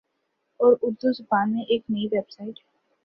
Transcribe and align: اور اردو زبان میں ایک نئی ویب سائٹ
اور 0.59 0.73
اردو 0.81 1.11
زبان 1.13 1.53
میں 1.53 1.63
ایک 1.67 1.83
نئی 1.89 2.07
ویب 2.11 2.29
سائٹ 2.29 2.55